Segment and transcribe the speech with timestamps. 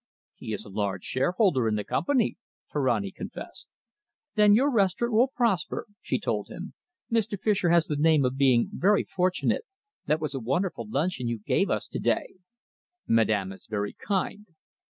[0.33, 2.35] "He is a large shareholder in the company,"
[2.71, 3.67] Ferrani confessed.
[4.33, 6.73] "Then your restaurant will prosper," she told him.
[7.11, 7.39] "Mr.
[7.39, 9.63] Fischer has the name of being very fortunate....
[10.07, 12.37] That was a wonderful luncheon you gave us to day."
[13.07, 14.47] "Madame is very kind."